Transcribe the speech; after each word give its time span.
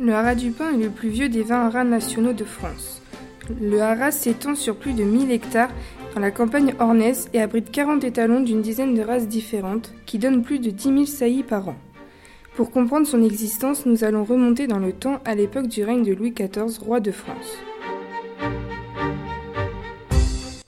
Le 0.00 0.12
haras 0.12 0.36
du 0.36 0.52
Pin 0.52 0.70
est 0.74 0.84
le 0.84 0.90
plus 0.90 1.08
vieux 1.08 1.28
des 1.28 1.42
20 1.42 1.66
haras 1.66 1.82
nationaux 1.82 2.32
de 2.32 2.44
France. 2.44 3.02
Le 3.60 3.80
haras 3.80 4.12
s'étend 4.12 4.54
sur 4.54 4.76
plus 4.76 4.92
de 4.92 5.02
1000 5.02 5.32
hectares 5.32 5.72
dans 6.14 6.20
la 6.20 6.30
campagne 6.30 6.72
ornaise 6.78 7.28
et 7.34 7.40
abrite 7.40 7.72
40 7.72 8.04
étalons 8.04 8.40
d'une 8.40 8.62
dizaine 8.62 8.94
de 8.94 9.02
races 9.02 9.26
différentes 9.26 9.92
qui 10.06 10.18
donnent 10.18 10.44
plus 10.44 10.60
de 10.60 10.70
10 10.70 10.82
000 10.84 11.04
saillies 11.06 11.42
par 11.42 11.68
an. 11.68 11.74
Pour 12.54 12.70
comprendre 12.70 13.08
son 13.08 13.24
existence, 13.24 13.86
nous 13.86 14.04
allons 14.04 14.22
remonter 14.22 14.68
dans 14.68 14.78
le 14.78 14.92
temps 14.92 15.18
à 15.24 15.34
l'époque 15.34 15.66
du 15.66 15.82
règne 15.82 16.04
de 16.04 16.14
Louis 16.14 16.30
XIV, 16.30 16.78
roi 16.78 17.00
de 17.00 17.10
France. 17.10 17.58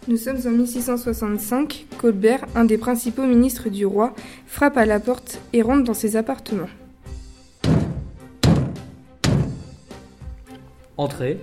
Nous 0.08 0.16
sommes 0.16 0.41
en 0.44 0.50
1665. 0.50 1.86
Colbert, 1.98 2.44
un 2.56 2.64
des 2.64 2.78
principaux 2.78 3.27
ministres 3.27 3.69
du 3.69 3.86
roi, 3.86 4.12
frappe 4.47 4.77
à 4.77 4.86
la 4.86 4.98
porte 4.98 5.41
et 5.52 5.62
rentre 5.62 5.84
dans 5.84 5.94
ses 5.94 6.16
appartements. 6.16 6.69
Entrez. 11.00 11.38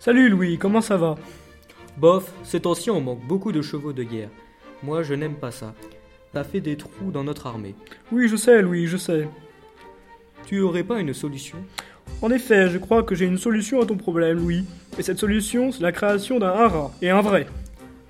Salut 0.00 0.28
Louis, 0.28 0.58
comment 0.58 0.80
ça 0.80 0.96
va? 0.96 1.14
Bof, 1.98 2.32
ces 2.42 2.58
temps-ci 2.58 2.90
on 2.90 3.00
manque 3.00 3.24
beaucoup 3.28 3.52
de 3.52 3.62
chevaux 3.62 3.92
de 3.92 4.02
guerre. 4.02 4.28
Moi 4.82 5.04
je 5.04 5.14
n'aime 5.14 5.36
pas 5.36 5.52
ça. 5.52 5.72
Ça 6.34 6.42
fait 6.42 6.60
des 6.60 6.76
trous 6.76 7.12
dans 7.12 7.22
notre 7.22 7.46
armée. 7.46 7.76
Oui, 8.10 8.26
je 8.26 8.34
sais 8.34 8.60
Louis, 8.60 8.88
je 8.88 8.96
sais. 8.96 9.28
Tu 10.46 10.58
aurais 10.58 10.82
pas 10.82 10.98
une 10.98 11.14
solution? 11.14 11.58
En 12.22 12.32
effet, 12.32 12.70
je 12.70 12.78
crois 12.78 13.04
que 13.04 13.14
j'ai 13.14 13.26
une 13.26 13.38
solution 13.38 13.80
à 13.80 13.86
ton 13.86 13.96
problème, 13.96 14.38
Louis. 14.38 14.64
Et 14.98 15.02
cette 15.04 15.20
solution, 15.20 15.70
c'est 15.70 15.84
la 15.84 15.92
création 15.92 16.40
d'un 16.40 16.48
haras, 16.48 16.90
et 17.00 17.10
un 17.10 17.20
vrai. 17.20 17.46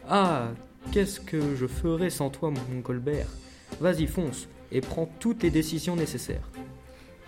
Ah, 0.08 0.52
qu'est-ce 0.90 1.20
que 1.20 1.54
je 1.54 1.66
ferais 1.66 2.08
sans 2.08 2.30
toi, 2.30 2.50
mon 2.50 2.80
Colbert? 2.80 3.28
Vas-y, 3.78 4.06
fonce, 4.06 4.48
et 4.70 4.80
prends 4.80 5.12
toutes 5.20 5.42
les 5.42 5.50
décisions 5.50 5.96
nécessaires. 5.96 6.48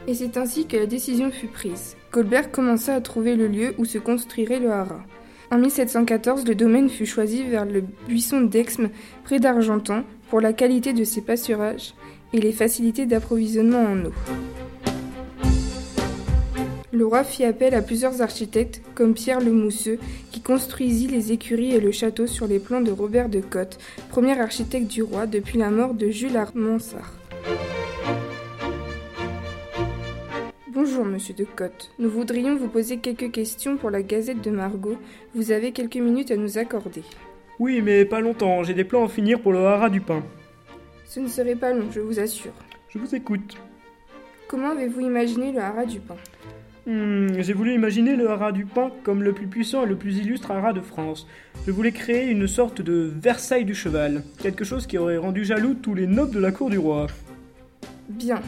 Et 0.07 0.15
c'est 0.15 0.37
ainsi 0.37 0.67
que 0.67 0.77
la 0.77 0.87
décision 0.87 1.31
fut 1.31 1.47
prise. 1.47 1.97
Colbert 2.11 2.51
commença 2.51 2.95
à 2.95 3.01
trouver 3.01 3.37
le 3.37 3.49
lieu 3.49 3.75
où 3.79 3.85
se 3.85 3.99
construirait 3.99 4.61
le 4.61 4.71
haras. 4.71 5.03
En 5.51 5.59
1714, 5.59 6.47
le 6.47 6.55
domaine 6.55 6.89
fut 6.89 7.07
choisi 7.07 7.43
vers 7.43 7.65
le 7.65 7.85
buisson 8.09 8.43
d'Exme, 8.43 8.91
près 9.25 9.41
d'Argentan, 9.41 10.03
pour 10.29 10.41
la 10.41 10.53
qualité 10.53 10.93
de 10.93 11.05
ses 11.05 11.21
pâturages 11.21 11.95
et 12.33 12.41
les 12.41 12.53
facilités 12.53 13.07
d'approvisionnement 13.07 13.83
en 13.83 14.07
eau. 14.07 14.13
Le 16.93 17.07
roi 17.07 17.25
fit 17.25 17.45
appel 17.45 17.75
à 17.75 17.83
plusieurs 17.83 18.23
architectes, 18.23 18.81
comme 18.95 19.15
Pierre 19.15 19.41
le 19.41 19.53
Mousseux, 19.53 19.99
qui 20.31 20.41
construisit 20.41 21.09
les 21.09 21.33
écuries 21.33 21.75
et 21.75 21.81
le 21.81 21.91
château 21.91 22.27
sur 22.27 22.47
les 22.47 22.61
plans 22.61 22.81
de 22.81 22.93
Robert 22.93 23.29
de 23.29 23.41
Cotte, 23.41 23.79
premier 24.11 24.39
architecte 24.39 24.87
du 24.87 25.03
roi 25.03 25.27
depuis 25.27 25.59
la 25.59 25.71
mort 25.71 25.95
de 25.95 26.11
Jules 26.11 26.37
Armansart. 26.37 27.24
Bonjour, 30.95 31.11
monsieur 31.11 31.35
de 31.35 31.43
Cotte. 31.43 31.91
Nous 31.99 32.09
voudrions 32.09 32.55
vous 32.55 32.69
poser 32.69 32.99
quelques 32.99 33.33
questions 33.33 33.77
pour 33.77 33.91
la 33.91 34.05
Gazette 34.05 34.41
de 34.43 34.51
Margot. 34.51 34.97
Vous 35.35 35.51
avez 35.51 35.73
quelques 35.73 35.97
minutes 35.97 36.31
à 36.31 36.37
nous 36.37 36.57
accorder. 36.57 37.03
Oui, 37.59 37.83
mais 37.83 38.05
pas 38.05 38.21
longtemps, 38.21 38.63
j'ai 38.63 38.75
des 38.75 38.85
plans 38.85 39.05
à 39.05 39.09
finir 39.09 39.41
pour 39.41 39.53
le 39.53 39.59
haras 39.59 39.89
du 39.89 40.01
pain. 40.01 40.23
Ce 41.05 41.19
ne 41.19 41.27
serait 41.27 41.57
pas 41.57 41.73
long, 41.73 41.87
je 41.91 41.99
vous 41.99 42.21
assure. 42.21 42.53
Je 42.91 43.01
vous 43.01 43.13
écoute. 43.13 43.57
Comment 44.47 44.71
avez-vous 44.71 45.01
imaginé 45.01 45.51
le 45.51 45.59
haras 45.59 45.85
du 45.85 45.99
pain? 45.99 46.15
Hmm, 46.87 47.41
j'ai 47.41 47.55
voulu 47.55 47.75
imaginer 47.75 48.15
le 48.15 48.31
haras 48.31 48.53
du 48.53 48.65
pain 48.65 48.93
comme 49.03 49.25
le 49.25 49.33
plus 49.33 49.49
puissant 49.49 49.83
et 49.83 49.89
le 49.89 49.97
plus 49.97 50.19
illustre 50.19 50.53
haras 50.53 50.75
de 50.75 50.81
France. 50.81 51.27
Je 51.67 51.73
voulais 51.73 51.91
créer 51.91 52.31
une 52.31 52.47
sorte 52.47 52.83
de 52.83 53.11
Versailles 53.21 53.65
du 53.65 53.75
cheval, 53.75 54.23
quelque 54.41 54.63
chose 54.63 54.87
qui 54.87 54.99
aurait 54.99 55.17
rendu 55.17 55.45
jaloux 55.45 55.75
tous 55.75 55.95
les 55.95 56.07
nobles 56.07 56.37
de 56.37 56.41
la 56.41 56.53
cour 56.53 56.71
du 56.71 56.79
roi. 56.79 57.09
Bien. 58.09 58.41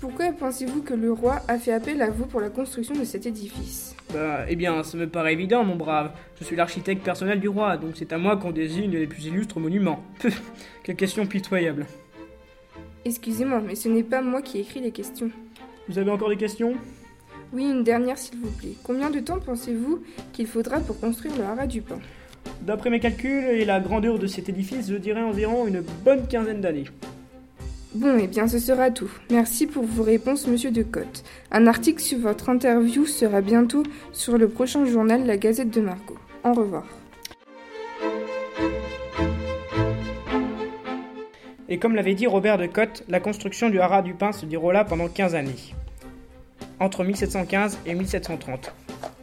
Pourquoi 0.00 0.30
pensez-vous 0.30 0.82
que 0.82 0.94
le 0.94 1.12
roi 1.12 1.42
a 1.48 1.58
fait 1.58 1.72
appel 1.72 2.00
à 2.02 2.10
vous 2.10 2.26
pour 2.26 2.40
la 2.40 2.50
construction 2.50 2.94
de 2.94 3.04
cet 3.04 3.26
édifice? 3.26 3.96
Bah, 4.14 4.44
eh 4.48 4.54
bien, 4.54 4.84
ça 4.84 4.96
me 4.96 5.08
paraît 5.08 5.32
évident, 5.32 5.64
mon 5.64 5.74
brave. 5.74 6.12
Je 6.38 6.44
suis 6.44 6.54
l'architecte 6.54 7.02
personnel 7.02 7.40
du 7.40 7.48
roi, 7.48 7.76
donc 7.76 7.92
c'est 7.96 8.12
à 8.12 8.18
moi 8.18 8.36
qu'on 8.36 8.52
désigne 8.52 8.92
les 8.92 9.08
plus 9.08 9.26
illustres 9.26 9.58
monuments. 9.58 10.04
Quelle 10.84 10.94
question 10.94 11.26
pitoyable. 11.26 11.86
Excusez-moi, 13.04 13.60
mais 13.66 13.74
ce 13.74 13.88
n'est 13.88 14.04
pas 14.04 14.22
moi 14.22 14.40
qui 14.40 14.60
écris 14.60 14.80
les 14.80 14.92
questions. 14.92 15.30
Vous 15.88 15.98
avez 15.98 16.10
encore 16.12 16.28
des 16.28 16.36
questions? 16.36 16.74
Oui, 17.52 17.64
une 17.64 17.82
dernière 17.82 18.18
s'il 18.18 18.38
vous 18.38 18.50
plaît. 18.52 18.74
Combien 18.84 19.10
de 19.10 19.18
temps 19.18 19.40
pensez-vous 19.40 20.04
qu'il 20.32 20.46
faudra 20.46 20.78
pour 20.78 21.00
construire 21.00 21.36
le 21.36 21.42
haras 21.42 21.66
du 21.66 21.82
pain 21.82 21.98
D'après 22.60 22.90
mes 22.90 23.00
calculs 23.00 23.44
et 23.44 23.64
la 23.64 23.80
grandeur 23.80 24.18
de 24.20 24.28
cet 24.28 24.48
édifice, 24.48 24.90
je 24.90 24.96
dirais 24.96 25.22
environ 25.22 25.66
une 25.66 25.82
bonne 26.04 26.28
quinzaine 26.28 26.60
d'années. 26.60 26.84
Bon, 27.94 28.18
eh 28.20 28.26
bien, 28.26 28.46
ce 28.46 28.58
sera 28.58 28.90
tout. 28.90 29.10
Merci 29.30 29.66
pour 29.66 29.82
vos 29.82 30.02
réponses, 30.02 30.46
monsieur 30.46 30.70
de 30.70 30.82
Cotte. 30.82 31.24
Un 31.50 31.66
article 31.66 32.00
sur 32.00 32.18
votre 32.18 32.50
interview 32.50 33.06
sera 33.06 33.40
bientôt 33.40 33.82
sur 34.12 34.36
le 34.36 34.46
prochain 34.46 34.84
journal 34.84 35.24
La 35.24 35.38
Gazette 35.38 35.70
de 35.70 35.80
Margot. 35.80 36.18
Au 36.44 36.52
revoir. 36.52 36.84
Et 41.70 41.78
comme 41.78 41.94
l'avait 41.94 42.14
dit 42.14 42.26
Robert 42.26 42.58
de 42.58 42.66
Cotte, 42.66 43.04
la 43.08 43.20
construction 43.20 43.70
du 43.70 43.80
haras 43.80 44.02
du 44.02 44.12
pain 44.12 44.32
se 44.32 44.44
déroula 44.44 44.84
pendant 44.84 45.08
15 45.08 45.34
années, 45.34 45.74
entre 46.80 47.04
1715 47.04 47.78
et 47.86 47.94
1730. 47.94 48.72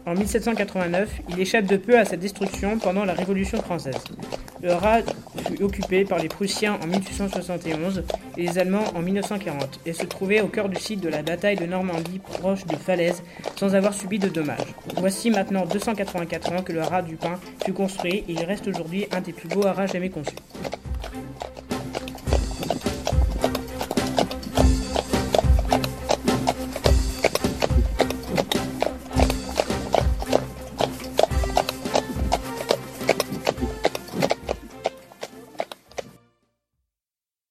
En 0.07 0.15
1789, 0.15 1.21
il 1.29 1.39
échappe 1.39 1.65
de 1.65 1.77
peu 1.77 1.97
à 1.97 2.05
sa 2.05 2.17
destruction 2.17 2.79
pendant 2.79 3.05
la 3.05 3.13
Révolution 3.13 3.61
française. 3.61 4.03
Le 4.61 4.71
fut 5.47 5.63
occupé 5.63 6.05
par 6.05 6.19
les 6.19 6.27
Prussiens 6.27 6.79
en 6.81 6.87
1871 6.87 8.03
et 8.37 8.41
les 8.43 8.57
Allemands 8.57 8.85
en 8.95 9.01
1940 9.01 9.79
et 9.85 9.93
se 9.93 10.05
trouvait 10.05 10.41
au 10.41 10.47
cœur 10.47 10.69
du 10.69 10.79
site 10.79 11.01
de 11.01 11.09
la 11.09 11.21
bataille 11.21 11.57
de 11.57 11.65
Normandie 11.65 12.19
proche 12.19 12.65
de 12.65 12.75
Falaise 12.75 13.21
sans 13.57 13.75
avoir 13.75 13.93
subi 13.93 14.17
de 14.17 14.29
dommages. 14.29 14.73
Voici 14.97 15.29
maintenant 15.29 15.65
284 15.65 16.51
ans 16.53 16.63
que 16.63 16.71
le 16.71 16.81
haras 16.81 17.01
du 17.01 17.15
Pin 17.15 17.39
fut 17.63 17.73
construit 17.73 18.23
et 18.27 18.31
il 18.31 18.43
reste 18.43 18.67
aujourd'hui 18.67 19.07
un 19.11 19.21
des 19.21 19.33
plus 19.33 19.49
beaux 19.49 19.65
haras 19.65 19.87
jamais 19.87 20.09
conçus. 20.09 20.35